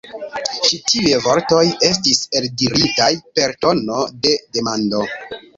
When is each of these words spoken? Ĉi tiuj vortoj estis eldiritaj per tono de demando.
Ĉi 0.67 0.79
tiuj 0.91 1.19
vortoj 1.25 1.59
estis 1.89 2.23
eldiritaj 2.41 3.13
per 3.39 3.55
tono 3.67 4.03
de 4.25 4.37
demando. 4.59 5.07